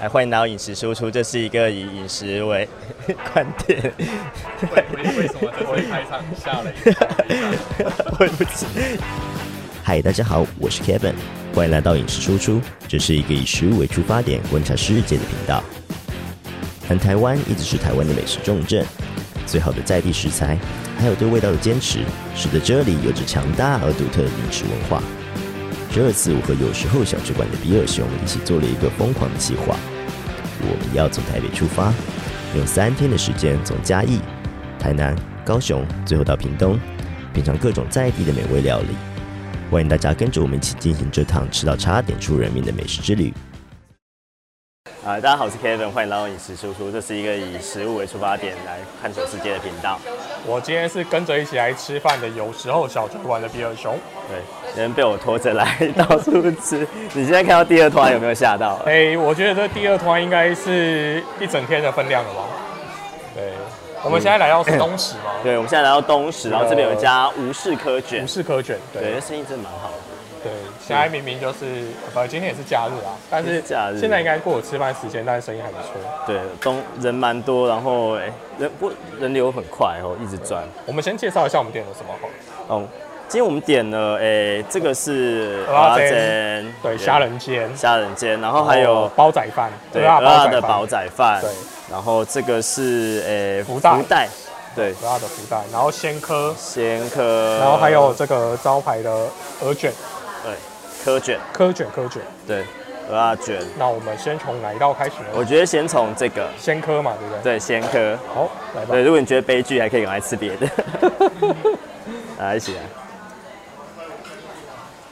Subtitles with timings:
[0.00, 2.66] 来，欢迎来到饮食输出，这是一个以饮食为
[3.34, 3.92] 观点。
[4.72, 8.16] 为为为什么这次开场下了一个？
[8.16, 8.64] 对不起。
[9.82, 11.12] 嗨，大家好，我是 Kevin，
[11.54, 15.62] 欢迎来到饮食输出，这是一个以食物为出发点观察世界的频道。
[16.88, 18.82] 南台湾一直是台湾的美食重镇，
[19.44, 20.56] 最好的在地食材，
[20.98, 21.98] 还有对味道的坚持，
[22.34, 25.02] 使得这里有着强大而独特的饮食文化。
[25.92, 29.76] 这次我和有时候小吃馆的比尔熊一起做了一个疯狂的计划。
[30.62, 31.92] 我们要从台北出发，
[32.56, 34.20] 用三天的时间从嘉义、
[34.78, 36.78] 台南、高雄，最后到屏东，
[37.32, 38.88] 品尝各种在地的美味料理。
[39.70, 43.32] 欢迎大家跟着我们一起进行这趟吃到差点出人命的美食之旅。
[45.04, 49.98] 啊，大家好，我是 Kevin，欢迎来到饮食输出，这是一个以食物为出发点来探索世界的频道。
[50.44, 53.96] 我今天是跟着一起来吃饭的，有时候小酒馆的比尔熊。
[54.28, 56.86] 对，有人被我拖着来到处吃。
[57.12, 58.80] 你现在看到第二团有没有吓到？
[58.86, 62.40] 哎、我觉得这第二团应该是一整天的分量了吧？
[63.34, 63.52] 对，
[64.02, 68.76] 我们现在来到是东石吗，对，我们现在来到东石，然后这边有一家吴氏科卷无事可卷。
[68.92, 69.94] 对，对这生意真的蛮好的。
[70.42, 75.92] 对，现在明明就是不，今天也是假日啊，但是假日现在应该过了吃饭时间，但是生意还不错。
[76.26, 80.64] 对，东人蛮多，然后哎、人不人流很快哦，一直转。
[80.86, 82.06] 我们先介绍一下我们店有什么
[82.68, 82.88] 好了。
[83.30, 86.74] 哦，今天我们点了哎、这个是蚵仔煎煎。
[86.82, 91.50] 对，虾仁煎，虾仁煎，然后还有哦煲仔饭，对鹅鹅的煲煲仔饭，对，
[91.90, 93.94] 然后这个是诶福袋。
[93.94, 94.28] 福袋，
[94.74, 99.10] 对，鹅的福袋，然后鲜科，鲜科，然后还有这个招牌的
[99.62, 99.92] 鹅卷，
[100.42, 100.52] 对
[101.04, 102.20] 科卷，科卷科卷。
[102.48, 102.64] 对，
[103.08, 103.62] 鹅卷。
[103.78, 105.28] 那我们先从哪一道开始呢？
[105.34, 107.52] 我觉得先从这个，鲜科嘛，对不对？
[107.52, 108.88] 对，鲜科，好，来吧。
[108.90, 109.04] 对，。
[109.04, 110.66] 如果你觉得悲剧，还可以赶快吃别的。
[112.38, 112.80] 来，一起来，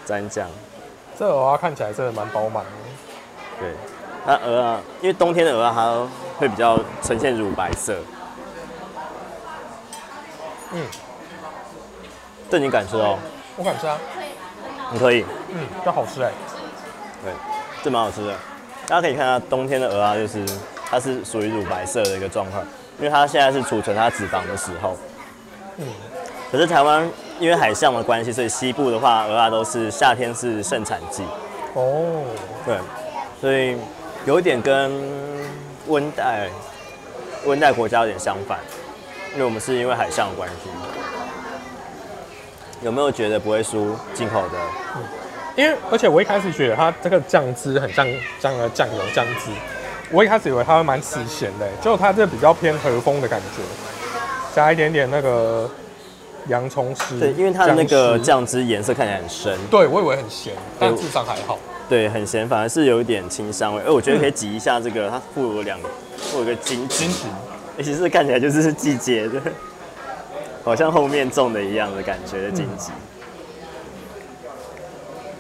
[0.09, 0.49] 蘸酱。
[1.19, 2.71] 这鹅啊看起来真的蛮饱满的。
[3.61, 3.73] 对，
[4.25, 7.99] 那鹅啊，因为冬天的鹅啊，它会比较呈现乳白色。
[10.73, 10.83] 嗯，
[12.49, 13.19] 这你敢吃哦？
[13.57, 13.99] 我敢吃啊，
[14.93, 16.31] 你可以，嗯，这好吃哎。
[17.25, 17.33] 对，
[17.83, 18.33] 这蛮好吃的。
[18.87, 20.47] 大家可以看到，冬天的鹅啊，就是
[20.89, 22.63] 它是属于乳白色的一个状况，
[22.99, 24.97] 因为它现在是储存它脂肪的时候。
[25.79, 25.87] 嗯，
[26.53, 31.23] 可是台湾因为海象的关系，所以西部的话，鹅啊都是夏天是盛产季。
[31.75, 32.25] 哦，
[32.65, 32.77] 对，
[33.41, 33.77] 所以
[34.25, 34.91] 有一点跟
[35.87, 36.49] 温带
[37.45, 38.59] 温带国家有点相反，
[39.35, 40.71] 因为我们是因为海象的关系。
[42.81, 44.59] 有没有觉得不会输进口的？
[45.57, 48.07] 因为而且我一开始觉得它这个酱汁很像
[48.39, 49.51] 像个酱油酱汁，
[50.13, 53.63] 我一开始以为它会蛮死咸的，结果它这比较偏和风的感觉，
[54.55, 55.69] 加一点点那个
[56.49, 57.21] 洋葱丝。
[57.21, 61.59] 对，因为它的那个丝，酱汁颜色看起来很深，对我以为很咸，但对事实上还好。
[61.89, 63.83] 对，很咸，反而是有一点清香味。
[63.87, 65.79] 而我觉得可以挤一下这个，它附有两
[66.17, 69.41] 附有一个金桔，金桔，其实看起来就是季节的，
[70.65, 72.91] 好像后面种的一样的感觉的荆棘。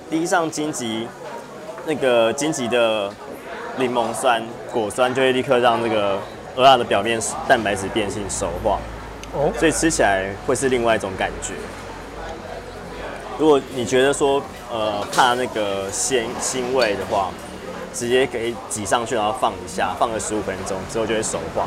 [0.08, 1.06] 滴上荆棘，
[1.84, 3.12] 那个荆棘的
[3.76, 4.42] 柠檬酸、
[4.72, 6.18] 果酸就会立刻让这个
[6.56, 8.78] 鹅啊的表面蛋白质变性熟化，
[9.34, 11.54] 哦，所以吃起来会是另外一种感觉。
[13.38, 17.30] 如果你觉得说呃怕那个鲜腥味的话，
[17.94, 21.66] 直接可以挤上去，然后放一下，放个十五分钟之后就会熟化，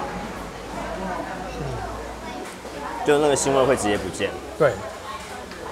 [3.06, 4.72] 就那个腥味会直接不见，对，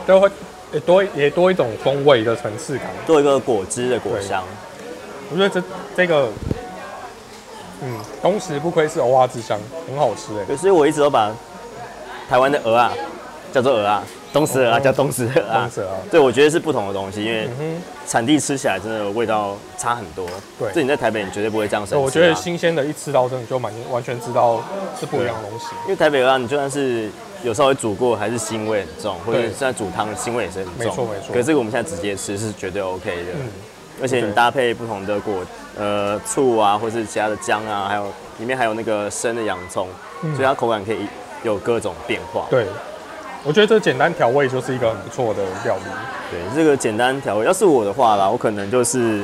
[0.06, 0.30] 都会
[0.72, 2.88] 也多也多一种风味的层次感。
[3.06, 4.44] 多一个果汁的果香。
[5.32, 5.62] 我觉得这
[5.96, 6.30] 这个，
[7.84, 10.46] 嗯，东石不愧是欧花之乡，很好吃哎。
[10.46, 11.32] 对，所以我一直都把
[12.30, 12.94] 台湾的鹅啊
[13.52, 15.90] 叫做鹅啊，东石鹅啊哦叫东石鹅啊东石鹅。
[16.12, 20.28] 对，我觉得是不同的东西，因为嗯产地吃起来真的味道差很多。
[20.60, 22.04] 对这你在台北你绝对不会这样生吃。
[22.06, 24.62] 我觉得新鲜的，一吃到真的就蛮完全知道
[25.00, 25.66] 是不一样的东西。
[25.86, 27.10] 因为台北鹅啊，你就算是
[27.42, 30.76] 有稍微煮过，还是腥味很重，或者对现在煮汤腥味也是很重。
[30.78, 33.50] 没错没错可是这个我们现在直接吃是绝对 OK 的，嗯，
[34.04, 35.34] 而且你搭配不同的果，
[35.76, 38.06] 呃，醋啊，或是其他的姜啊，还有
[38.38, 39.88] 里面还有那个生的洋葱，
[40.22, 41.08] 嗯所以它口感可以
[41.44, 42.46] 有各种变化。
[42.50, 42.66] 对，
[43.44, 45.84] 我觉得这简单调味就是一个很不错的料理。
[46.32, 49.24] 对，这个简单调味，要是我的话啦，我可能就是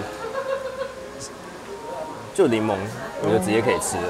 [2.34, 2.74] 就柠檬，
[3.22, 4.04] 我就直接可以吃了。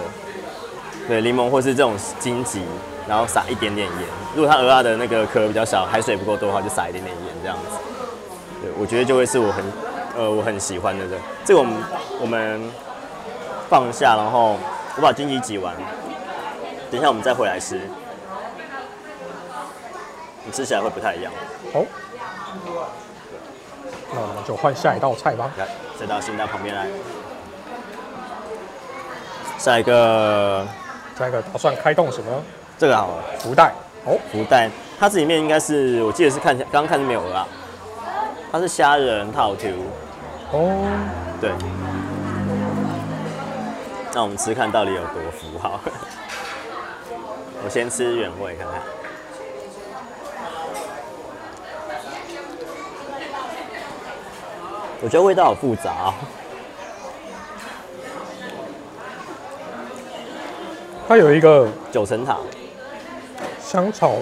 [1.07, 2.61] 对，柠檬或是这种荆棘，
[3.07, 4.07] 然后撒一点点盐。
[4.35, 7.77] 如果它鹅啊的那个壳比较小，海水不够多的话，就撒一点点盐这样子。
[8.61, 9.63] 对，我觉得就会是我很
[10.17, 11.75] 呃我很喜欢的这这个我们
[12.21, 12.71] 我们
[13.69, 14.57] 放下，然后
[14.95, 15.75] 我把荆棘挤完，
[16.91, 17.81] 等一下我们再回来吃，
[20.45, 21.33] 你吃起来会不太一样。
[21.73, 21.83] 好，
[24.13, 25.51] 那我们就换下一道菜吧。
[25.57, 25.67] 来，
[25.99, 26.87] 再到新到旁边来。
[29.57, 30.65] 下一个
[31.17, 32.31] 下一个打算开动什么
[32.77, 33.73] 这个好了，福袋？
[34.05, 37.47] 哦，福袋，它这里面应该是我记得是看刚刚看是没有鹅啊，
[38.51, 39.73] 它是虾仁套 Q，
[40.51, 40.85] 哦，
[41.41, 41.51] 对。
[44.13, 45.81] 那我们吃看到底有多福好。
[47.65, 48.79] 我先吃原味看看。
[55.01, 56.13] 我觉得味道好复杂、哦，
[61.07, 62.37] 它有一个九层塔。
[63.59, 64.13] 香草，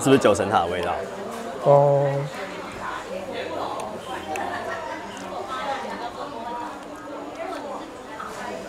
[0.00, 0.94] 是不是九层塔的味道？
[1.64, 2.06] 哦，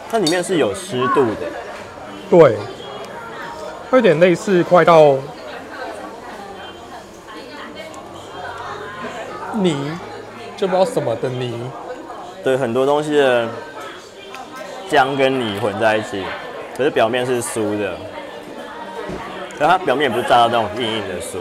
[0.10, 1.48] 它里面是有湿度的，
[2.30, 2.58] 对，
[3.92, 5.16] 有点类似快到
[9.54, 9.92] 泥，
[10.58, 11.70] 就不知道什么的泥。
[12.44, 13.48] 对，很多东西的
[14.90, 16.24] 浆跟泥混在一起，
[16.76, 17.96] 可是表面是酥的，
[19.58, 21.38] 可它表面也不是炸到那种硬硬的酥。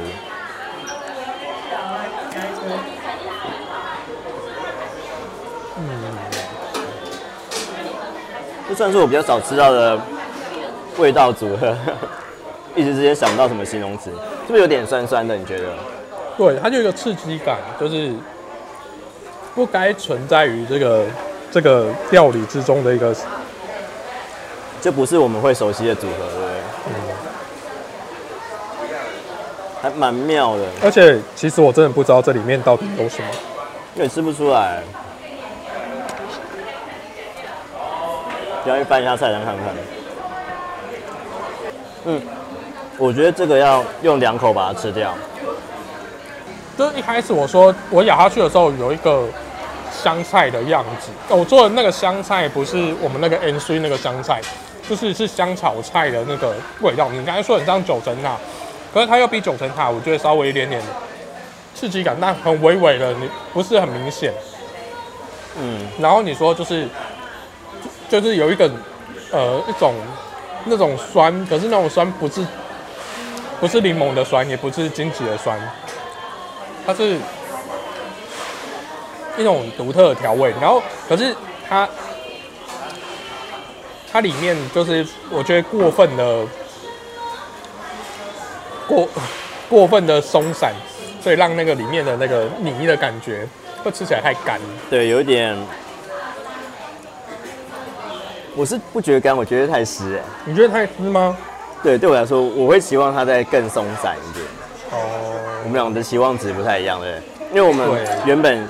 [5.77, 5.85] 嗯
[8.69, 10.01] 这算是我比较少吃到的
[10.99, 11.77] 味道组合，
[12.75, 14.11] 一时之间想不到什么形容词，
[14.47, 15.37] 是不是有点酸酸的？
[15.37, 15.65] 你觉得？
[16.37, 18.13] 对，它就有一个刺激感，就是
[19.55, 21.05] 不该存在于这个
[21.51, 23.15] 这个料理之中的一个。
[24.81, 27.15] 这不是我们会熟悉的组合，对不对？
[29.81, 33.29] 还蛮妙的，而且其实我真的不知道这里面到底有什么。
[33.95, 34.83] 因为吃不出来。
[38.63, 39.67] 不要去翻一下菜单看看。
[42.05, 42.21] 嗯，
[42.99, 45.15] 我觉得这个要用两口把它吃掉。
[46.77, 49.27] 就是一开始我说我咬下去的时候有一个
[50.03, 54.41] 香菜的样子，我做的那个香菜不是我们那个 N C 那个香菜，
[54.89, 57.09] 就是是香草菜的那个味道。
[57.11, 58.37] 你刚才说很像九层塔，
[58.93, 60.83] 可是它又比九层塔，我觉得稍微一点点
[61.75, 64.33] 刺激感，但很微微的，你不是很明显。
[65.57, 66.89] 嗯，然后你说就是
[68.09, 68.69] 就是有一个
[69.31, 69.95] 呃一种
[70.67, 72.45] 那种酸，可是那种酸不是
[73.61, 75.59] 不是柠檬的酸，也不是荆棘的酸，
[76.87, 77.17] 它是
[79.37, 80.53] 一种独特的调味。
[80.61, 81.35] 然后可是
[81.69, 81.89] 它
[84.13, 86.47] 它里面就是我觉得过分的
[88.87, 89.09] 过
[89.69, 90.73] 过分的松散，
[91.23, 93.47] 所以让那个里面的那个泥的感觉
[93.83, 94.61] 会吃起来太干。
[94.89, 95.57] 对，有点，
[98.57, 100.23] 我是不觉得干，我觉得太湿哎。
[100.45, 101.37] 你觉得太湿吗？
[101.83, 104.47] 对，对我来说，我会希望它再更松散一点。
[104.91, 107.89] 哦我哦，们俩的期望值不太一样，对不对，因为我们
[108.25, 108.69] 原本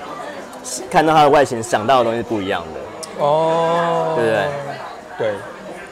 [0.91, 3.25] 看到它的外形想到的东西是不一样的。
[3.25, 4.45] 哦，对不对？
[5.19, 5.35] 对，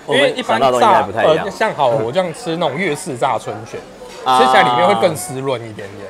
[0.06, 1.50] 我因为一般炸不太一样呃，。
[1.50, 3.79] 像好， 我这样吃那种粤式炸春卷，
[4.25, 6.09] 啊吃起来里面会更湿润一点点。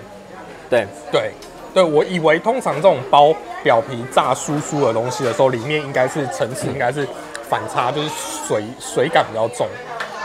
[0.70, 1.32] 对，对，
[1.74, 7.06] 对我以为通常这种包表皮炸酥酥的东西的时候，里面应该是层次应该是
[7.52, 8.08] 反差，就是
[8.48, 9.68] 水水感比较重，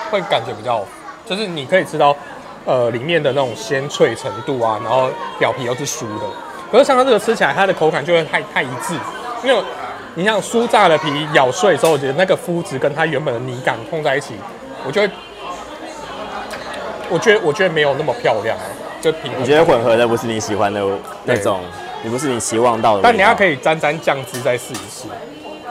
[0.10, 0.82] 会感觉比较，
[1.26, 2.16] 就是你可以吃到
[2.64, 6.26] 呃里面的那种鲜脆程度啊，然后表皮又是酥的。
[6.72, 8.94] 可是像它这个吃起来，它的口感就会太太一致，
[9.44, 9.62] 因为
[10.16, 14.36] 你像酥炸的皮咬碎之后，我觉得那个肤质跟它原本的泥感碰在一起，
[14.86, 15.10] 我就会。
[17.10, 18.64] 我觉得我觉得没有那么漂亮啊，
[19.02, 19.42] 就平衡。
[19.42, 20.82] 你觉得混合的不是你喜欢的
[21.24, 21.62] 那种，
[22.04, 23.02] 也不是你期望到的。
[23.02, 25.08] 但你要可，以沾沾酱汁再试一试。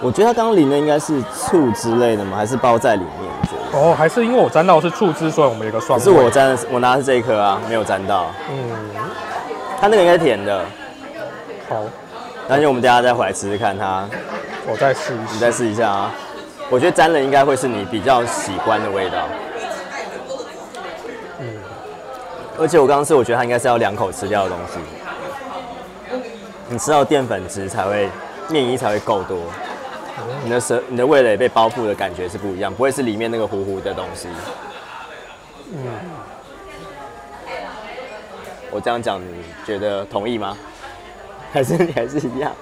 [0.02, 2.36] 我觉得它刚刚淋的应该是醋之类的吗？
[2.36, 3.30] 还是包在里面？
[3.72, 6.04] 哦，还是因为我沾到的是醋汁，所以我们有一个酸味。
[6.04, 8.26] 可是我沾的我拿的是这一颗啊，没有沾到。
[8.50, 8.76] 嗯，
[9.80, 10.64] 它那个应该是甜的，
[11.68, 11.82] 好，
[12.48, 14.08] 那就我们等一下再回来吃吃看它，
[14.66, 15.34] 我再试一试。
[15.34, 16.10] 你再试一下啊。
[16.68, 19.18] 我觉得沾了应该会是你比较喜欢的味道。
[21.40, 21.46] 嗯
[22.58, 24.78] 而且我刚刚吃，我觉得它应该是要两口吃掉的东西。
[26.68, 28.08] 你吃到淀粉质才会，
[28.48, 29.36] 面衣才会够多。
[30.44, 34.28] 你的舌、你的味蕾被包覆的感觉是不一样，不会是里面那个糊糊的东西。
[35.73, 35.78] 嗯，
[38.70, 40.56] 我这样讲，你觉得同意吗？
[41.52, 42.52] 还是你还是一样？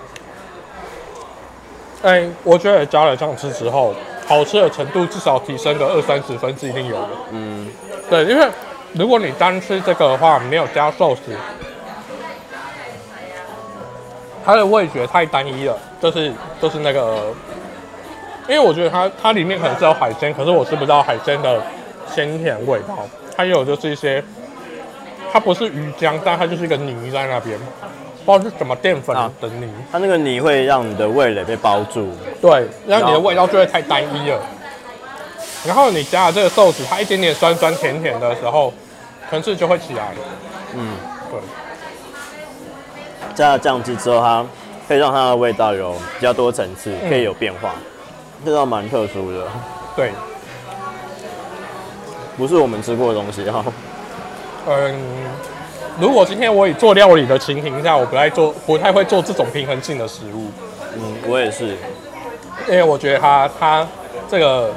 [2.02, 3.94] 哎，我觉得加了酱汁之后，
[4.26, 7.08] 好吃的程度至少提升个二三十分是一定有的。
[7.30, 7.70] 嗯，
[8.10, 8.46] 对，因为
[8.92, 11.22] 如果你单吃这个的话，没有加寿司，
[14.44, 17.32] 它的味觉太单一了，就是就是那个，
[18.48, 21.62] 因为我觉得它它里面可能是有海鲜，可是我吃不到海鲜的
[22.14, 22.98] 鲜甜味道，
[23.36, 24.22] 它有就是一些，
[25.32, 27.58] 它不是鱼浆，但它就是一个泥在那边，
[28.26, 32.10] 不知道是什么淀粉啊的泥，它那个泥会让你的味蕾被包住，
[32.40, 34.40] 对，让你的味道就会太单一了。
[35.66, 38.70] 然后你加了这个寿司，它一点点酸酸甜甜的时候，
[39.30, 40.12] 层次就会起来。
[40.74, 40.90] 嗯，
[41.30, 41.40] 对，
[43.34, 44.46] 加了酱汁之后，它
[44.86, 47.74] 可以让它的味道有比较多层次，可以有变化，
[48.44, 49.46] 这道蛮特殊的，
[49.96, 50.12] 对，
[52.36, 53.64] 不是我们吃过的东西哈。
[54.68, 54.94] 嗯，
[56.00, 60.50] 如果今天我以做料理的情形下，我不太做，不太会做这种平衡性的食物，
[60.94, 61.76] 嗯，我也是，
[62.68, 63.86] 因为我觉得它它
[64.30, 64.70] 这个，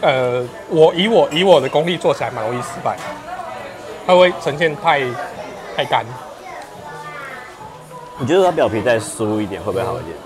[0.00, 2.96] 呃，我以我以我的功力做起来蛮容易失败，
[4.06, 5.00] 它会呈现太
[5.76, 6.04] 太干。
[8.18, 10.16] 你觉得它表皮再酥一点会不会好一点？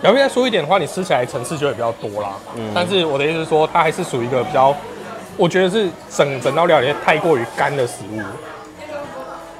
[0.00, 2.30] 表皮再酥一点的话，你吃起来层次就会比较多啦。
[2.56, 4.74] 嗯但是我的意思是说，它还是属于一个比较，
[5.36, 8.20] 我觉得是整整道料理太过于干的食物。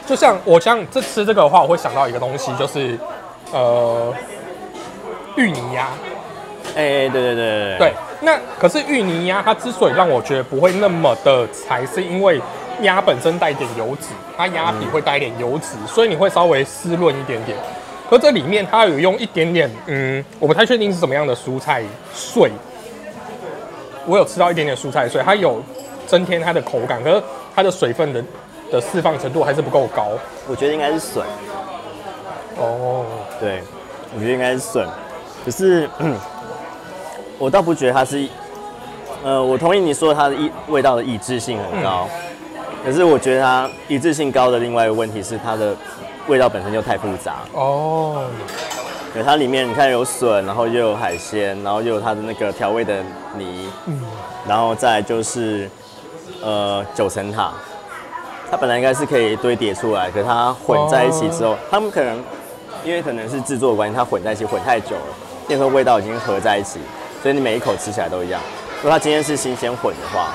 [0.06, 2.98] 就像我像这吃这个的话，我会想到一个东西，就是
[3.52, 4.12] 呃
[5.36, 5.88] 芋泥鸭。
[6.76, 12.40] 哎、对对对对对，那可是芋泥鸭它之所以让我觉得不会那么的柴，是因为
[12.82, 17.56] 鸭本身带一点油脂，它鸭皮会带一点油脂，所以你会稍微湿润一点点。
[18.08, 21.82] 可这里面它有用一点点，嗯，我不太确定是什么样的蔬菜
[22.12, 22.50] 碎，
[24.04, 25.62] 我有吃到一点点蔬菜碎，它有
[26.06, 27.22] 增添它的口感，可是
[27.54, 28.24] 它的水分的
[28.72, 30.08] 的释放程度还是不够高。
[30.48, 31.24] 我觉得应该是笋，
[32.56, 33.04] 哦，
[33.38, 33.62] 对，
[34.12, 34.88] 我觉得应该是笋，
[35.44, 35.88] 可是
[37.38, 38.26] 我倒不觉得它是，
[39.22, 42.08] 呃，我同意你说它的抑味道的一致性很高，
[42.84, 45.76] 可是我觉得它一致性高的另外一个问题是它的
[46.26, 48.24] 味道本身就太复杂，哦，
[49.12, 53.02] 对，它里面你看有笋，然后又有海鲜，然后又有它的那个调味的
[53.36, 54.00] 泥，嗯，
[54.46, 55.68] 然后再就是
[56.42, 57.52] 呃九层塔，
[58.50, 62.18] 它本来应该是可以堆叠出来，可是它混在一起之后，他们可能
[62.84, 65.14] 因为可能是制作的关系，它混在一起混太久了，
[65.46, 66.78] 变成味道已经合在一起，
[67.22, 68.40] 所以你每一口吃起来都一样。
[68.82, 70.32] 如果它今天是新鲜混的话，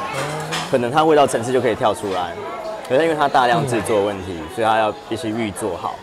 [0.69, 2.31] 可能它味道层次就可以跳出来。
[2.87, 5.95] 可是因为它大量制作问题，所以它要必须预做好。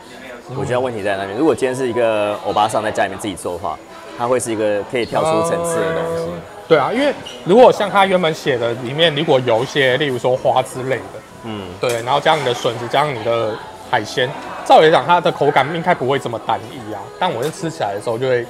[0.57, 1.39] 我觉得问题在那边。
[1.39, 3.79] 如果今天是一个欧巴桑在家里面自己做的话，
[4.19, 6.33] 它会是一个可以跳出层次的东西。
[6.67, 13.57] 对啊，因为如果像它原本写的里面，如果有一些，例如说花之类的，嗯，对，然后加上你的笋子，加上你的
[13.89, 14.29] 海鲜，
[14.65, 17.01] 照理来讲，它的口感应该不会这么单一啊。
[17.21, 18.45] 但我是吃起来的时候，就会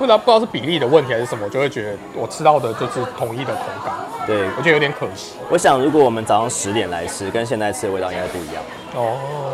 [0.00, 3.94] 不知道不知道是比例的问题还是什么，我就会觉得我吃到的就是统一的口感，
[4.26, 4.46] 对。
[4.56, 5.34] 我觉得有点可惜。
[5.50, 8.62] 我想如果我们早上十点来吃，跟现在吃的味道应该不一样。
[8.94, 9.52] 哦，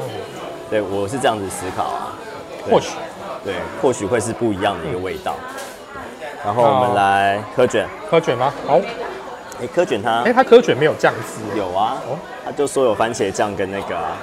[0.71, 2.15] 对，我是这样子思考啊。
[2.71, 2.91] 或许
[3.45, 5.35] 对，或许会是不一样的一个味道。
[6.45, 8.55] 然后我们来科卷，科卷吗？
[8.69, 8.79] 好，
[9.61, 14.17] 哎，科卷它哎、它科卷没有酱汁，有啊哦，它就说有番茄酱跟那个啊，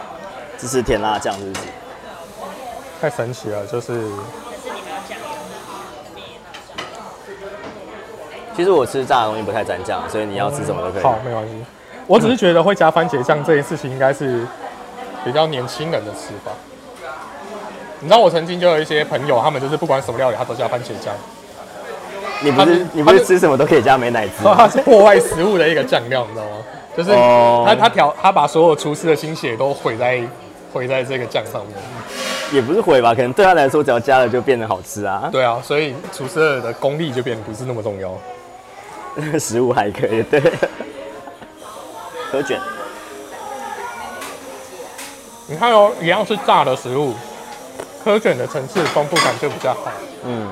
[0.58, 1.62] 这是甜辣酱，是不是？
[3.02, 3.92] 太神奇了，就是
[8.56, 11.04] 其实我吃炸的东西不太沾酱，所以你要吃什么都可以。
[11.04, 11.54] 好，没关系。
[12.06, 14.46] 我只是觉得会加番茄酱这件事情，应该是
[15.24, 16.52] 比较年轻人的吃法。
[18.00, 21.14] 你知道我曾经就有一些朋友，他们就是不管什么料理，他都加番茄酱，
[22.42, 26.58] 你不是是你不是吃什么都可以加美奶滋它 是破坏食物的一个酱料，你知道吗？
[26.96, 30.22] 就是哦他他调他把所有厨师的心血都毁在
[30.72, 31.76] 毁在这个酱上面。
[32.52, 35.30] 也不是毁吧，可能对他来说只要加了就变得好吃啊。
[35.32, 38.12] 对啊，所以厨师的功力就变得不是那么重要。
[39.40, 40.42] 食物还可以，对。
[42.32, 42.60] 可卷，
[45.48, 47.14] 你看哦，一样是炸的食物，
[48.04, 49.92] 科卷的层次丰富感就比较好。
[50.26, 50.48] 嗯。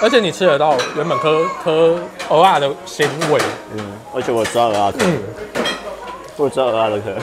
[0.00, 1.98] 而且你吃得到原本颗颗
[2.28, 3.40] 鹅啊的鲜味，
[3.76, 5.18] 嗯，而且我知道鹅啊壳，嗯，
[6.36, 7.16] 我知道鹅啊的壳，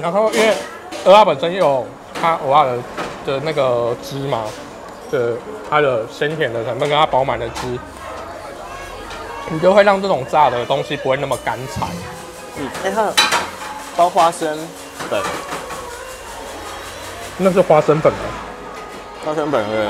[0.00, 0.54] 然后因为
[1.04, 1.84] 鹅啊本身有
[2.20, 2.78] 它鹅啊的
[3.26, 4.44] 的那个汁嘛，
[5.10, 5.32] 的
[5.68, 7.62] 它的鲜甜的成分跟它饱满的汁，
[9.50, 11.86] 你就会让这种炸的东西不会那么干柴。
[12.56, 13.12] 嗯，哎、它
[13.96, 14.58] 包花生
[15.10, 15.22] 粉，
[17.38, 18.18] 那是花生粉吗？
[19.24, 19.88] 花生粉是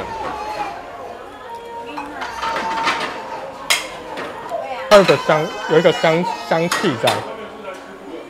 [4.91, 7.13] 它有个香，有一个香香气在。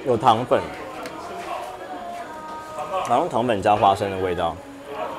[0.07, 0.61] 有糖粉，
[3.09, 4.54] 然后糖粉加花生的味道。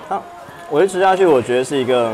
[0.08, 0.22] 它，
[0.70, 2.14] 我一吃下去，我觉得是一个，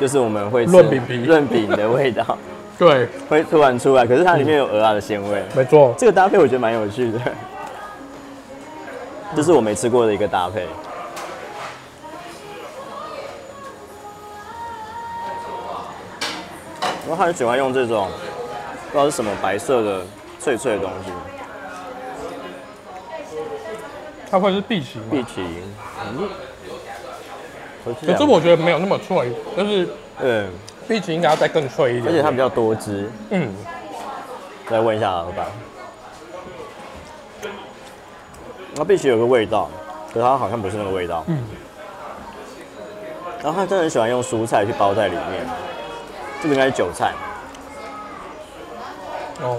[0.00, 2.24] 就是我们会吃润饼皮润饼的味道
[2.78, 5.42] 对，会突然出来，可是它里面有鹅啊的鲜味。
[5.54, 5.94] 没错。
[5.96, 7.18] 这个搭配我觉得蛮有趣的，
[9.34, 10.66] 这是我没吃过的一个搭配。
[17.08, 18.08] 然后他很喜欢用这种
[18.90, 20.04] 不知道是什么白色的
[20.40, 21.12] 脆脆的东西，
[24.28, 25.04] 它会是碧琪吗？
[25.12, 25.40] 碧琪，
[26.04, 26.28] 嗯，
[28.06, 29.88] 可是我觉得没有那么脆，就是
[30.20, 30.48] 嗯，
[30.88, 32.06] 碧琪应该要再更脆一点。
[32.06, 33.10] 而且它比较多汁。
[33.30, 33.54] 嗯，
[34.70, 35.46] 来问一下老板，
[38.74, 39.70] 那碧琪有个味道，
[40.12, 41.24] 可是它好像不是那个味道。
[41.28, 41.38] 嗯
[43.42, 45.46] 然后他真的很喜欢用蔬菜去包在里面，
[46.42, 47.12] 这个应该是韭菜。
[49.40, 49.56] 哦，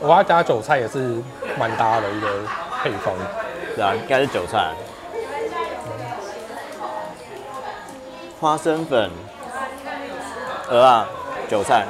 [0.00, 1.22] 我要加韭菜也是
[1.58, 2.26] 蛮搭的一个
[2.82, 3.14] 配方。
[3.74, 4.74] 对啊，应该是韭菜。
[8.40, 9.10] 花生粉、
[10.70, 11.06] 鹅啊，
[11.46, 11.84] 韭菜，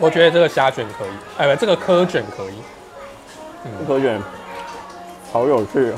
[0.00, 2.54] 我觉得这个虾卷可以，哎不，这个科卷可以。
[3.78, 4.20] 这口卷
[5.32, 5.94] 好有趣哦。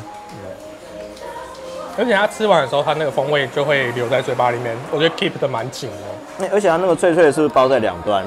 [1.97, 5.97] 而且它吃完的时候，它那个风味就会留在嘴巴里面，我觉得 keep 的蛮紧的。
[6.37, 8.23] 那而且它那个脆脆的是不是包在两端，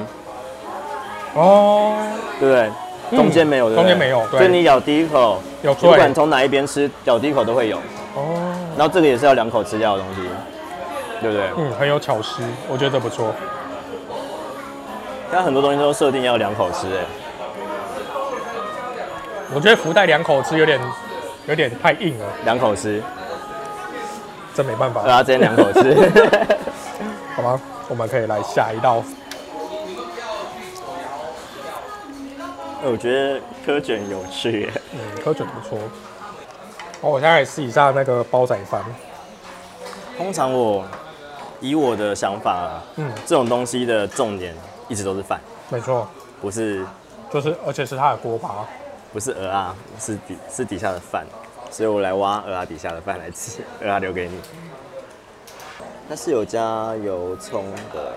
[1.34, 1.94] 哦，
[2.40, 2.62] 对不对？
[3.10, 3.84] 嗯中间没有，对不对？
[3.84, 4.40] 中间没有对。
[4.40, 7.78] 所以你咬第一口，有不管脆从哪一边吃，咬第一口都会有。
[8.16, 10.22] 哦，然后这个也是要两口吃掉的东西，
[11.20, 11.50] 对不对？
[11.56, 13.34] 嗯，很有巧思，我觉得这不错。
[15.30, 17.04] 它很多东西都设定要两口吃，哎，
[19.54, 20.80] 我觉得福袋两口吃有点
[21.46, 23.02] 有点太硬了，两口吃，
[24.54, 25.12] 这没办法对。
[25.12, 25.94] 啊，直接两口吃。
[27.36, 27.60] 好吗？
[27.88, 29.02] 我们可以来下一道。
[32.82, 35.78] 我觉得科卷有趣耶，嗯，科卷不错。
[37.00, 38.82] 哦，我现在来试一下那个煲仔饭。
[40.16, 40.84] 通常我
[41.60, 44.54] 以我的想法啊，嗯，这种东西的重点
[44.88, 46.08] 一直都是饭，没错，
[46.40, 46.84] 不是
[47.32, 48.66] 就是而且是它的锅巴。
[49.10, 51.24] 不是鹅啊，是底是底下的饭，
[51.70, 54.38] 所以我来挖鹅啊底下的饭来吃， 鹅啊留给你。
[56.06, 58.12] 它是有加油葱的，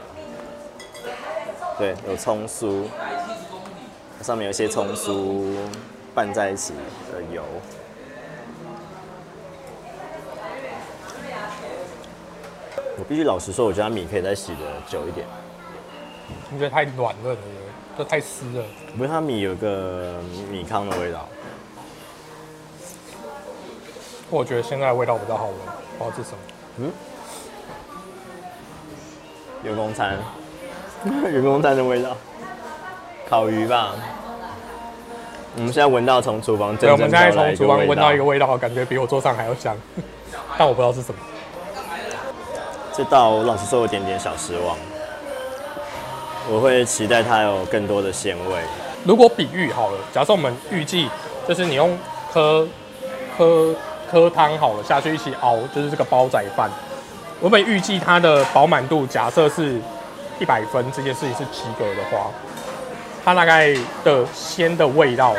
[1.77, 2.83] 对，有葱酥，
[4.21, 5.55] 上面有一些葱酥
[6.13, 6.73] 拌在一起
[7.09, 7.41] 的油。
[13.01, 15.25] 我必须老实说，我觉得它米可以再洗的久一点。
[16.51, 17.39] 你觉得太软嫩了，
[17.97, 18.63] 这太湿了。
[18.93, 20.19] 我觉得它米有个
[20.51, 21.27] 米糠的味道。
[24.29, 25.55] 我觉得现在的味道比较好闻，
[25.97, 26.29] 不知道是什
[26.77, 26.91] 么。
[29.63, 30.19] 员工餐，
[31.33, 32.15] 员工餐的味道，
[33.27, 33.95] 烤鱼吧。
[35.55, 38.45] 我们现在闻到从厨房对，真我们现在从厨房闻到一个味道。
[38.45, 39.75] 味道，感觉比我桌上还要香，
[40.55, 41.19] 但我不知道是什么。
[42.95, 44.75] 这道我老实说有点点小失望，
[46.49, 48.57] 我会期待它有更多的鲜味。
[49.05, 51.09] 如果比喻好了，假设我们预计
[51.47, 51.97] 就是你用
[52.31, 52.67] 喝
[53.37, 53.73] 喝
[54.11, 56.69] 喝汤好了下去一起熬，就是这个煲仔饭，
[57.39, 59.79] 我们预计它的饱满度假设是
[60.37, 62.29] 一百分，这件事情是及格的话，
[63.23, 63.73] 它大概
[64.03, 65.33] 的鲜的味道，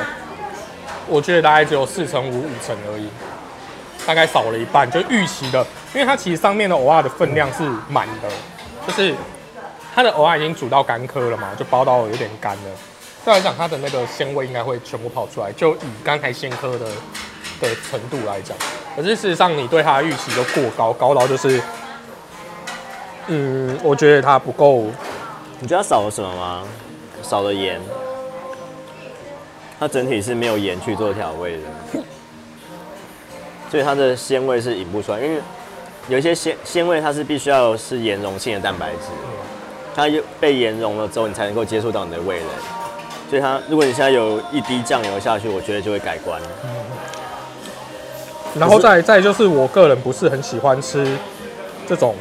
[1.07, 3.09] 我觉得大概只有四成五五成而已，
[4.07, 8.29] 大概少了一半，就预期的，因为它其实上面的藕啊的分量是满的，
[8.87, 9.15] 就是
[9.95, 12.71] 它的藕啊已经煮到干颗了嘛，就包到有点干了。
[13.25, 16.87] 再来讲，它的那个鲜味应该会全部跑出来，就以刚才鲜颗的
[17.61, 18.57] 的程度来讲，
[18.97, 21.63] 可是事实上你对它的预期都过高，高到就是，
[23.29, 24.87] 嗯，我觉得它不够，
[25.61, 26.65] 你觉得少了什么吗？
[27.23, 27.81] 少了盐，
[29.79, 32.01] 它整体是没有盐去做调味的，
[33.71, 35.21] 所以它的鲜味是引不出来。
[35.21, 35.41] 因为
[36.09, 39.09] 有一些鲜鲜味，它是必须要是盐溶性的蛋白质，
[39.95, 42.47] 它又被盐溶了之后，你才能够接触到你的味蕾。
[43.31, 46.43] 所以它，如果你现在有一滴酱油下去，我觉得就会改观。
[48.59, 51.17] 然后再再就是我个人不是很喜欢吃
[51.89, 52.15] 这种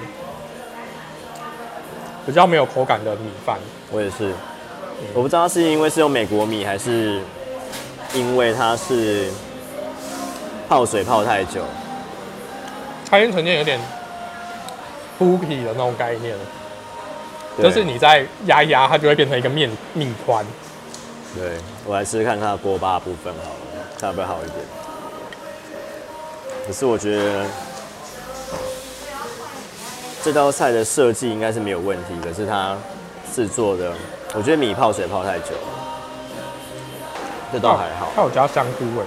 [2.26, 3.58] 比较没有口感的米饭，
[3.92, 4.32] 我也是，
[5.14, 7.20] 我不知道是因为是用美国米，还是
[8.14, 9.28] 因为它是
[10.70, 11.62] 泡水泡太久。
[13.12, 13.78] 它已经呈现有点
[15.20, 16.34] 铺皮的那种概念
[17.62, 20.46] 就是你在压一压，它就会变成一个面米团。
[21.36, 24.56] 对，我来试试看它的锅巴的部分好了，看会不会好一点。
[26.66, 27.46] 可是我觉得
[30.24, 32.78] 这道菜的设计应该是没有问题，可是它
[33.36, 33.92] 制作的，
[34.34, 35.68] 我觉得米泡水泡太久了，
[37.52, 38.10] 这倒还好。
[38.16, 39.04] 它有加香菇味。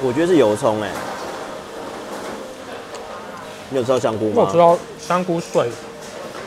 [0.00, 0.88] 我觉得是油葱哎、
[3.70, 4.44] 你有吃到香菇吗？
[4.46, 5.68] 我知道香菇碎，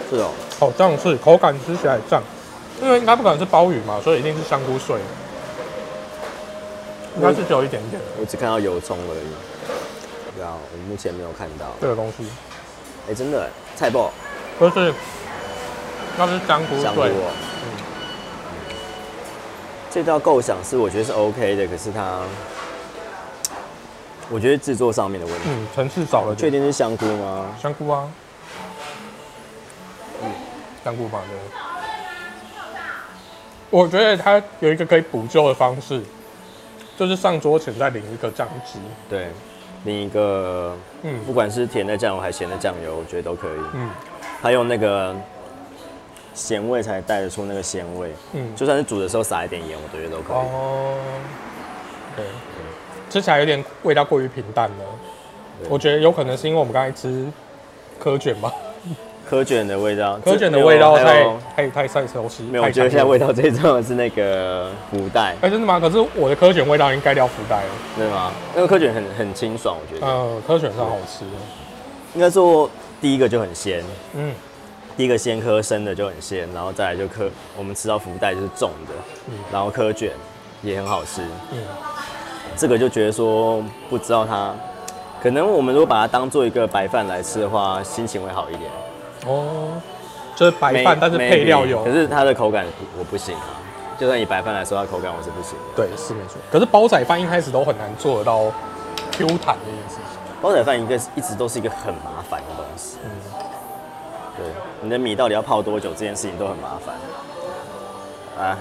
[0.09, 0.29] 是哦，
[0.59, 2.23] 好像是口感吃起来这样，
[2.81, 4.97] 因为应该不可能是鲍鱼嘛，所以一定是香菇碎，
[7.15, 10.35] 应该是只有一点点我只看到油葱而已。
[10.35, 11.67] 对啊，我目前没有看到。
[11.79, 12.25] 这个东西，
[13.09, 14.11] 哎、真的菜爆
[14.57, 14.93] 不是
[16.17, 17.31] 那是香菇香菇、碎，哦。
[19.93, 22.21] 这道构想是我觉得是 OK 的，可是它
[24.31, 25.41] 我觉得制作上面的问题。
[25.47, 26.37] 嗯，层次少了点。
[26.37, 27.53] 确定是香菇吗？
[27.61, 28.09] 香菇啊，
[30.23, 30.31] 嗯，
[30.83, 31.37] 香菇吧，对。
[33.69, 36.01] 我觉得它有一个可以补救的方式，
[36.97, 38.79] 就是上桌前再淋一个酱汁。
[39.09, 39.27] 对，
[39.85, 43.59] 淋一个，嗯不管是甜的酱油还是咸的酱油，我觉得都可以。
[43.73, 43.89] 嗯
[44.41, 45.15] 它用那个
[46.33, 50.35] 咸味才带得出那个鲜味，嗯，就算是煮的时候撒一点盐，我觉得都可以。
[50.35, 50.97] 哦，
[52.15, 52.25] 对，
[53.11, 54.85] 吃起来有点味道过于平淡了。
[55.69, 57.25] 我觉得有可能是因为我们刚才吃
[57.99, 58.51] 科卷吧，
[59.29, 61.23] 科卷的味道，科卷的味道太
[61.55, 62.43] 太太太熟悉。
[62.43, 65.79] 没有，我觉得现在味道最重要的是那个福袋，哎、真的吗？
[65.79, 67.69] 可是我的科卷味道已经盖掉福袋了。
[67.95, 68.31] 对吗？
[68.55, 70.07] 那个科卷很很清爽，我觉得。
[70.07, 71.31] 呃，科卷是好吃的。
[72.15, 72.67] 应该说
[72.99, 73.83] 第一个就很鲜，
[74.15, 74.33] 嗯
[74.97, 78.93] 第一个鲜科生的就很鲜，然后再来就科我们吃到福袋就是重的，
[79.29, 80.11] 嗯然后科卷
[80.61, 81.21] 也很好吃。
[81.51, 81.57] 嗯，
[82.55, 84.53] 这个就觉得说不知道它，
[85.21, 88.69] 可能我们如果把它当做一个白饭来吃的话，心情会好一点。
[89.25, 89.69] 哦，
[90.35, 91.83] 就是白饭，但是配料有。
[91.83, 92.65] 可是它的口感
[92.97, 93.59] 我不行啊。
[93.97, 95.75] 就算以白饭来说，它口感我是不行的。
[95.75, 96.37] 对，是没错。
[96.51, 98.39] 可是煲仔饭一开始都很难做得到
[99.11, 100.19] Q 弹这件事情。
[100.41, 102.97] 煲仔饭一个一直都是一个很麻烦的东西。
[103.03, 103.09] 嗯
[104.37, 104.45] 对，
[104.81, 106.95] 你的米到底要泡多久，这件事情都很麻烦。
[108.43, 108.57] 啊，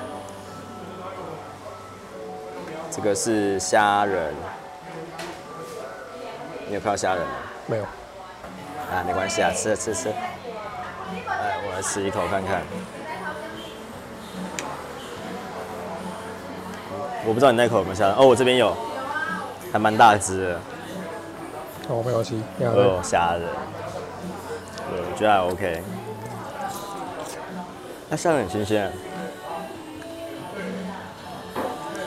[3.02, 4.34] 这个是虾仁，
[6.68, 7.32] 你有看到虾仁吗？
[7.66, 10.10] 没有，啊，没关系啊，吃吃吃。
[10.10, 10.14] 来，
[11.66, 12.60] 我来吃一口看看。
[17.24, 18.76] 我不知道你那口有没有虾仁哦，我这边有，
[19.72, 20.60] 还蛮大只的。
[21.88, 22.42] 哦，没关系。
[22.58, 23.48] 这样我有虾仁，
[24.90, 25.82] 对，我觉得还 OK。
[28.10, 28.92] 那虾仁很新鲜，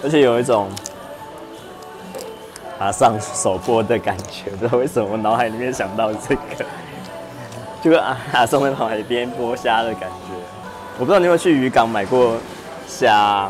[0.04, 0.68] 而且有一种
[2.80, 6.66] 阿上手剥的感觉，不知道为什么我脑海里面想到这个，
[7.82, 10.34] 就是啊阿松在海边剥虾的感觉。
[11.00, 12.36] 我不知道你有没有去渔港买过
[12.86, 13.50] 虾，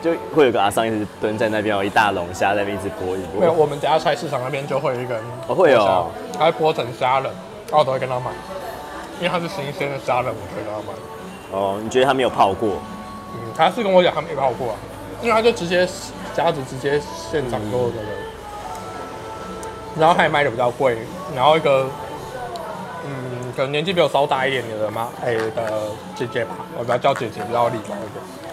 [0.00, 8.30] 就会有个阿桑一直蹲在那边，有一大笼虾在那边一直剥一没有，我们家菜市场那边就会有一个人哦会有他会剥成虾仁，然后我都会跟他买，
[9.18, 10.94] 因为他是新鲜的虾仁，我会跟他买。
[11.52, 12.70] 哦，你觉得他没有泡过？
[13.34, 14.76] 嗯，他是跟我讲他没泡过啊，
[15.22, 15.86] 因为他就直接
[16.34, 18.08] 夹子直接现场做那个，
[19.98, 20.98] 然后他也卖的比较贵，
[21.34, 21.86] 然后一个
[23.04, 28.22] 嗯，可能年纪比我稍大一点点的嘛哎、的姐姐吧，我不要叫姐姐，比较礼貌一点，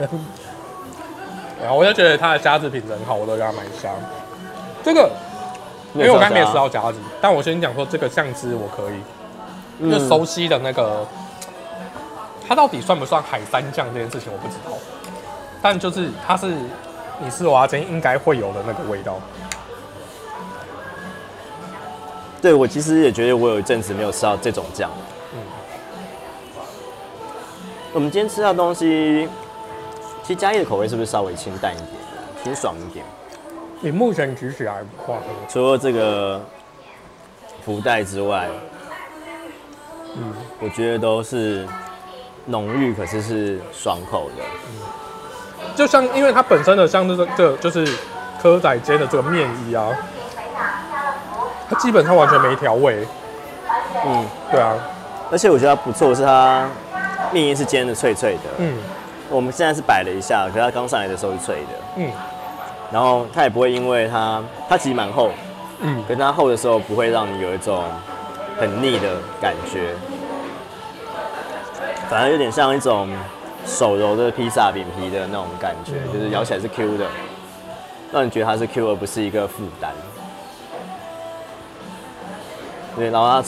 [0.00, 0.08] 对。
[1.62, 3.90] 然后我就觉得他的虾子品质很好，我都给他买虾。
[4.82, 5.10] 这个，
[5.94, 11.06] 因为我刚才没有吃到虾子，但我先讲说这个酱汁我可以，就熟悉的那个，
[12.46, 14.72] 它到底算不算海山酱这件事情我不知道，
[15.64, 16.48] 但就是它是
[17.18, 19.18] 你吃蚵仔煎应该会有的那个味道。
[22.42, 24.90] 对我其实也觉得我有一阵子没有吃到这种酱。
[25.32, 25.38] 嗯
[27.94, 29.26] 我们今天吃到的东西，
[30.22, 31.88] 其实嘉义的口味是不是稍微清淡一点，
[32.42, 33.02] 清爽一点？
[33.80, 35.16] 你目前举起来的话，
[35.48, 36.44] 除了这个
[37.64, 38.50] 福袋之外，
[40.14, 41.66] 嗯，我觉得都是
[42.44, 44.42] 浓郁，可是是爽口的。
[45.74, 47.86] 就像因为它本身的像这个这就是
[48.42, 49.88] 蚵仔煎的这个面衣啊，
[51.68, 53.06] 它基本上完全没调味。
[54.06, 54.74] 嗯，对啊，
[55.32, 56.68] 而且我觉得它不错，是它
[57.32, 58.50] 面衣是煎的脆脆的。
[58.58, 58.76] 嗯。
[59.30, 62.10] 我们现在是摆了一下，可是它刚上来的时候是脆的，嗯。
[62.92, 65.30] 然后它也不会因为它它其实蛮厚，
[65.80, 67.82] 嗯，可是它厚的时候不会让你有一种
[68.60, 69.94] 很腻的感觉，
[72.10, 73.08] 反而有点像一种
[73.66, 77.06] 手揉的披萨饼皮的那种感觉，嗯就是咬起来是 Q 的，
[78.12, 79.92] 让你觉得它是 Q 而不是一个负担。
[82.96, 83.44] 对，然后它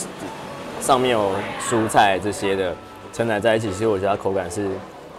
[0.81, 2.75] 上面有蔬菜这些的
[3.13, 4.69] 承载在一起，其实我觉得它口感是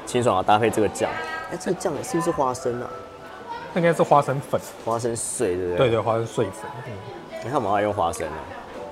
[0.05, 1.10] 清爽的，搭配这个酱。
[1.51, 2.89] 哎，这个酱是不是花生啊？
[3.73, 5.77] 那应该是花生粉，花生碎，对不对？
[5.77, 6.93] 对对，花生碎粉，嗯
[7.43, 8.33] 你看我们还用花生呢。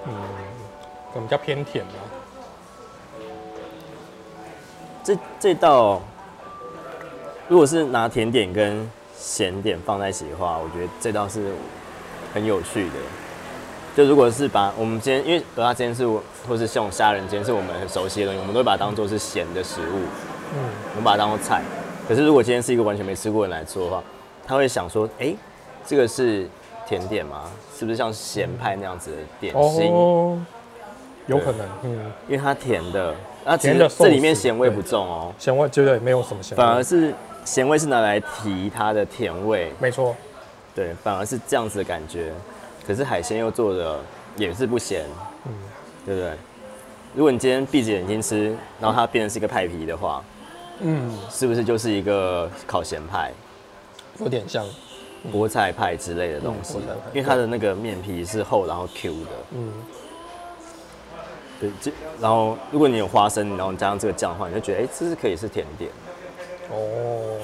[0.07, 0.13] 嗯，
[1.21, 1.93] 比较偏甜吧。
[5.05, 6.01] 这这道，
[7.47, 11.51] 如果是拿甜点跟咸点放在一起的话，我觉得这道是
[12.33, 12.95] 很有趣的。
[13.95, 19.99] 就如果是把我们今天，因为鹅鸭煎是我，或是像虾仁今天是我们很熟悉的东西，我们都会把它当做是咸的食物，
[20.55, 21.61] 嗯，我们把它当做菜。
[22.07, 24.03] 可是如果今天是一个完全没吃过的人来做的话，
[24.47, 25.35] 他会想说，哎、
[25.85, 26.49] 这个是
[26.87, 27.43] 甜点吗？
[27.77, 29.91] 是不是像咸派那样子的点心？
[29.91, 30.41] 哦，
[31.27, 33.13] 有可能，嗯，因为它甜的，
[33.45, 35.33] 那其甜的实这里面咸味不重哦。
[35.37, 37.13] 咸味绝对没有什么咸味，反而是
[37.45, 40.15] 咸味是拿来提它的甜味，没错，
[40.73, 42.33] 对，反而是这样子的感觉。
[42.85, 43.99] 可是海鲜又做的
[44.35, 45.05] 也是不咸，
[45.45, 45.51] 嗯，
[46.05, 46.31] 对不对？
[47.13, 50.23] 如果你今天闭着眼睛吃，然后它变成是一个派皮的话，
[50.81, 53.31] 嗯，是不是就是一个烤咸派、
[54.19, 54.65] 有点像，
[55.31, 56.77] 菠菜派之类的东西？
[57.13, 59.71] 因为它的那个面皮是厚然后 Q 的，嗯，
[62.19, 65.89] 然后如果你有花生，然后你加上这个酱的话，你就觉得哎、这是可以是甜点。
[66.71, 67.37] 哦，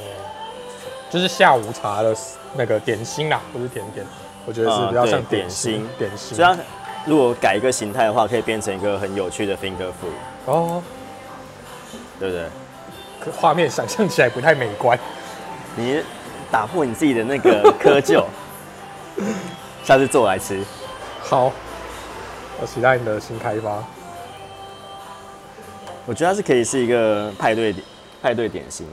[1.09, 2.15] 就是下午茶的
[2.55, 4.05] 那个点心啦，不是甜点，
[4.45, 6.57] 我觉得是比较像点心心，点心所以它
[7.05, 10.81] 如果改一个形态的话，可以变成一个很有趣的 finger food，哦，
[12.19, 12.45] 对不对？
[13.19, 14.97] 可画面想象起来不太美观。
[15.77, 16.01] 你
[16.51, 18.25] 打破你自己的那个窠臼，
[19.85, 20.61] 下次做来吃。
[21.21, 21.51] 好，
[22.59, 23.81] 我期待你的新开发。
[26.11, 27.85] 我觉得它是可以是一个派对点
[28.21, 28.85] 派对点心。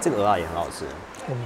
[0.00, 0.84] 这个鹅啊也很好吃，
[1.28, 1.36] 嗯，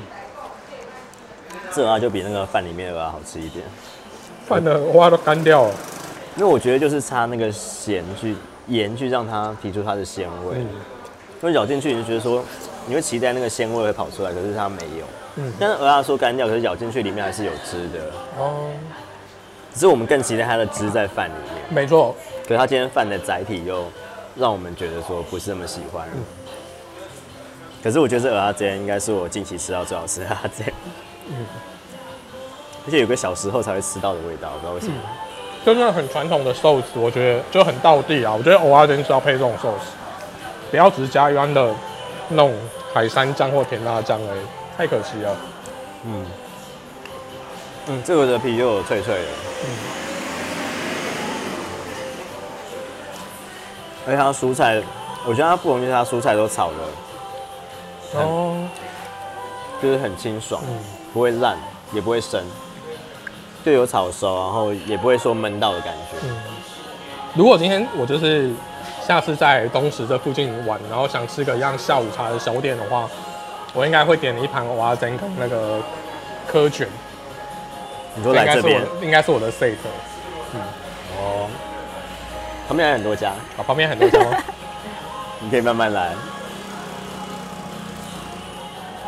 [1.70, 3.62] 这鹅啊就比那个饭里面的鹅啊好吃一点，
[4.48, 5.74] 饭的花都干掉了。
[6.36, 8.34] 因为我觉得就是差那个咸去
[8.68, 10.66] 盐去让它提出它的鲜味，嗯。
[11.42, 12.42] 因为咬进去你就觉得说
[12.86, 15.04] 你会期待那个鲜味会跑出来，可是它没有。
[15.36, 18.70] 嗯，但是鹅啊说干掉，可是咬进去里面还是有汁的，哦，
[19.78, 21.62] 只是我们更期待它的汁在饭里面。
[21.68, 22.12] 没错，
[22.42, 23.84] 可是它今天饭的载体又
[24.34, 26.04] 让我们觉得说不是那么喜欢。
[27.80, 30.74] 可是我觉得这鹅阿煎应该是我近期吃到最好吃的阿煎，
[32.86, 34.94] 而且有个小时候才会吃到的味道，不知道为什么。
[35.64, 38.34] 真的很传统的寿司，我觉得就很道地啊。
[38.36, 39.92] 我觉得偶尔真是要配这种寿司，
[40.72, 41.72] 不要只是加一般的
[42.30, 42.52] 那种
[42.92, 44.40] 海山酱或甜辣酱而已，
[44.76, 45.36] 太可惜了。
[46.04, 46.26] 嗯，
[47.90, 49.28] 嗯，这个的皮又有脆脆的，
[54.06, 54.82] 而且它蔬菜，
[55.24, 58.68] 我觉得它不容易，它蔬菜都炒的，哦，
[59.80, 60.78] 就是很清爽，嗯。
[61.14, 61.56] 不会烂，
[61.90, 62.44] 也不会生，
[63.64, 66.18] 就有炒熟，然后也不会说闷到的感觉。
[66.22, 66.36] 嗯。
[67.34, 68.50] 如果今天我就是
[69.02, 73.08] 下次在东石这附近玩，然后想吃个一样下午茶的小点的话，
[73.72, 75.80] 我应该会点一盘蚵仔煎跟那个
[76.46, 76.86] 科卷，
[78.18, 79.74] 你说来这边应该是我的 set。
[81.16, 81.48] 哦，
[82.66, 84.36] 旁边还有很多家，哦，旁边很多家吗？
[85.40, 86.12] 你可以慢慢来。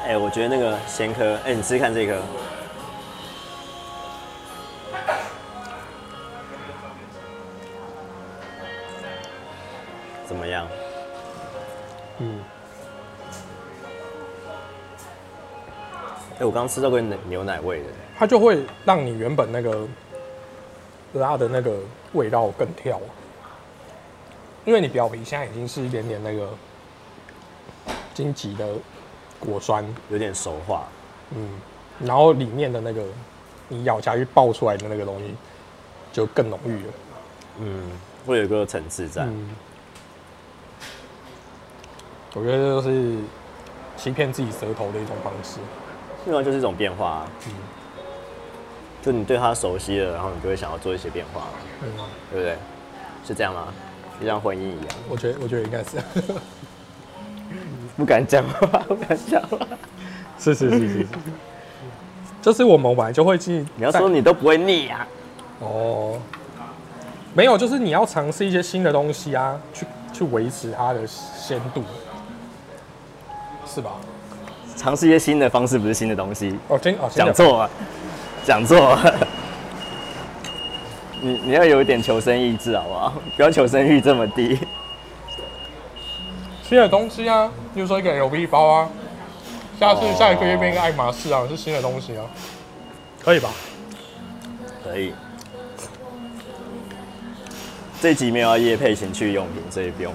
[0.06, 2.22] 哎、我觉得那个咸科，哎、你试试看这颗，怎
[16.40, 17.86] 哎、我刚刚吃到个牛牛奶味的，
[18.18, 19.86] 它就会让你原本那个
[21.12, 21.78] 辣的那个
[22.14, 22.98] 味道更跳，
[24.64, 26.48] 因为你表皮现在已经是一点点那个
[28.14, 28.66] 荆棘的
[29.38, 30.88] 果酸，有点熟化。
[31.32, 31.60] 嗯，
[31.98, 33.04] 然后里面的那个
[33.68, 35.34] 你咬下去爆出来的那个东西
[36.10, 36.92] 就更浓郁了。
[37.58, 37.82] 嗯，
[38.26, 39.24] 会有一个层次在。
[39.24, 39.50] 嗯，
[42.32, 43.18] 我觉得这就是
[43.98, 45.58] 欺骗自己舌头的一种方式。
[46.26, 47.52] 另外就是一种变化、啊，嗯
[49.02, 51.44] 就你对它熟悉了，然后你就会想要做一些变化，
[51.82, 51.88] 嗯，
[52.30, 52.56] 对不对？
[53.26, 53.68] 是这样吗？
[54.20, 55.96] 就像婚姻一样，我觉得我觉得应该是，
[57.96, 59.56] 不敢讲话，不敢讲话。
[60.38, 61.06] 是是是是是，
[62.42, 65.08] 就是我们本来就会去你要说你都不会腻啊，
[65.60, 66.20] 哦，
[67.32, 71.82] 没有，就是你要尝试一些新的东西啊，去去维持它的鲜度，
[73.66, 73.92] 是吧？
[74.80, 76.58] 尝试一些新的方式，不是新的东西。
[76.68, 77.70] 哦，真哦，讲错了，
[78.46, 79.14] 讲错了。
[81.20, 83.12] 你你要有一点求生意志好不好？
[83.36, 84.58] 不要求生欲这么低。
[86.62, 88.88] 新的东西啊，比如说一个 LV 包啊，
[89.78, 92.24] 下次下一个月变一个爱马仕啊，是新的东西啊，
[93.22, 93.50] 可以吧？
[94.82, 95.12] 可以。
[98.00, 100.14] 这一集没有要夜配情趣用品，所以不用。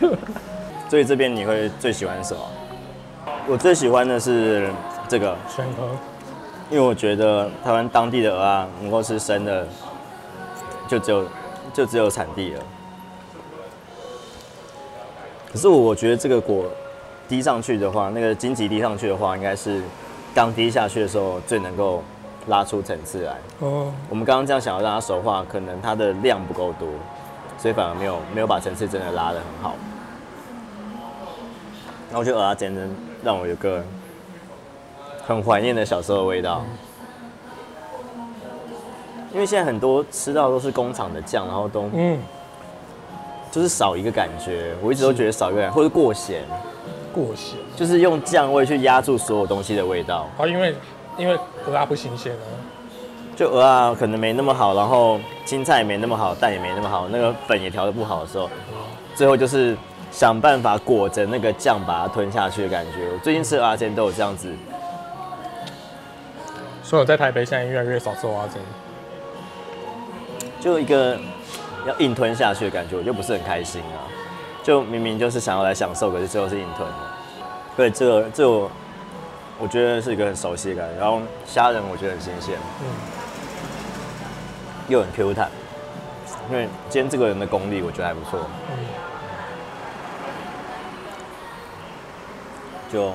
[0.90, 2.40] 所以这边你会最喜欢什么？
[3.46, 4.70] 我最喜欢的是
[5.06, 5.82] 这个，选择
[6.70, 9.66] 因为我觉得台湾当地的鹅啊，能够吃生的，
[10.88, 11.26] 就只有
[11.74, 12.62] 就只有产地了。
[15.52, 16.64] 可是我觉得这个果
[17.28, 19.82] 滴上去的话，那个荆棘滴上去的话，应该是
[20.34, 22.02] 刚滴下去的时候最能够
[22.46, 23.36] 拉出层次来。
[23.58, 26.88] 哦，我们刚刚这样想要让它熟化，可能它的量不够多，
[27.58, 29.74] 所以反而没有没有把层次真的拉得很好。
[32.08, 32.90] 然后我觉得鹅啊煎真
[33.24, 33.82] 让我有个
[35.26, 36.62] 很怀念的小时候的味道，
[39.32, 42.18] 因为现在很多吃到都是工厂的酱，然后都嗯，
[43.50, 46.42] 就是少一个感觉，我一直都觉得少一个感觉，或者过咸。
[47.14, 50.28] 过咸，就是用酱味去压住所有东西的味道。
[50.36, 50.74] 啊因为
[51.16, 52.46] 因为鹅啊不新鲜啊，
[53.36, 58.50] 就鹅啊可能没那么好，然后青菜也没那么好，蛋也没那么好，那个粉也调的不好的时候，
[59.14, 59.76] 最后就是
[60.14, 63.10] 想办法裹着那个酱把它吞下去的感觉。
[63.12, 64.48] 我最近吃的阿煎都有这样子，
[66.84, 68.62] 所以我在台北现在越来越少吃蛙煎。
[70.60, 71.18] 就一个
[71.84, 74.06] 要硬吞下去的感觉，我就不是很开心啊。
[74.62, 76.94] 就明明就是想要来享受，可是最后是硬吞的。
[77.76, 78.70] 对，这个这个我
[79.58, 81.00] 我觉得是一个很熟悉的感觉。
[81.00, 82.86] 然后虾仁我觉得很新鲜，嗯，
[84.86, 85.50] 又很 Q 弹。
[86.50, 88.38] 因为今天这个人的功力我觉得还不错，
[88.70, 88.76] 嗯
[92.94, 93.10] 就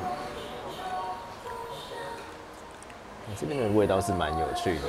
[3.39, 4.81] 这边的味道是蛮有趣的，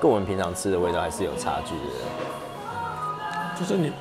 [0.00, 1.82] 跟我们平常吃的味道还是有差距的。
[3.60, 3.92] 就是你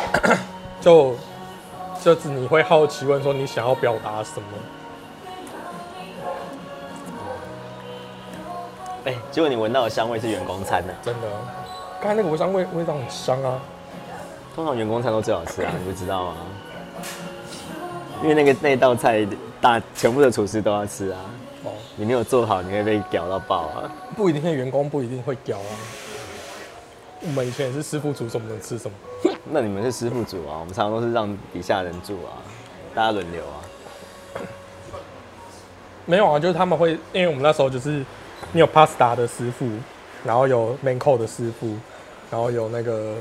[0.80, 1.14] 就
[2.00, 4.48] 就是你会好奇问说你想要表达什么？
[9.04, 11.28] 哎、结果你闻到的香味是员工餐的，真的，
[12.00, 13.60] 刚才那个味香味味道很香啊，
[14.58, 16.34] 通常员工餐都最好吃啊，你不知道吗？
[18.20, 19.24] 因为那个那道菜
[19.60, 21.20] 大全部的厨师都要吃啊，
[21.62, 23.88] 哦，你没有做好，你会被屌到爆啊！
[24.16, 25.70] 不一定是员工不一定会屌啊。
[27.20, 28.96] 我们以前也是师傅煮什么能吃什么，
[29.48, 32.42] 那你们是师傅煮啊，我们常常都是让底下人煮啊，
[32.96, 33.62] 大家轮流啊。
[36.04, 38.04] 没有啊，就是他们会，因为我们那时候就是
[38.50, 39.68] 你有 pasta 的师傅，
[40.24, 41.76] 然后有 main c o 的师傅，
[42.28, 43.14] 然后有那个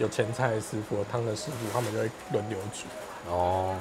[0.00, 2.86] 有前菜的师傅、有汤的师傅，他们就会轮流煮。
[3.30, 3.76] 哦，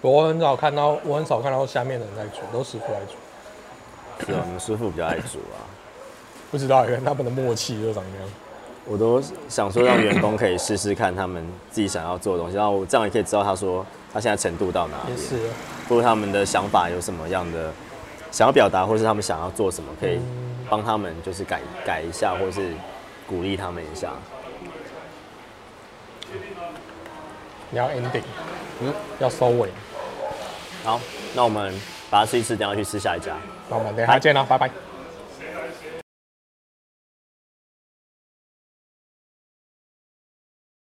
[0.00, 4.26] 我很少看到，我很少看到下面的人在煮，都师傅在煮。
[4.26, 5.58] 是啊，你们师傅比较爱煮啊。
[6.52, 8.28] 不知道，原来他们的默契就长这样。
[8.88, 15.36] 我都想说让员工可以试试看他们自己想要做的东西，然后我这样也可以知道他说他现在程度到哪里，也是，
[15.88, 17.72] 或者他们的想法有什么样的
[18.30, 20.20] 想要表达，或是他们想要做什么，可以
[20.70, 22.72] 帮他们就是改改一下，或是
[23.26, 24.12] 鼓励他们一下。
[27.76, 28.22] 你要 ending，
[28.80, 29.68] 嗯，要收尾。
[30.82, 30.98] 好，
[31.34, 33.36] 那我们把它吃一吃，等下去吃下一家。
[33.68, 34.70] 那我们等一下见了，拜拜。